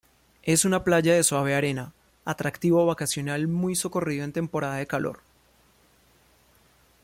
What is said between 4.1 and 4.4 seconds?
en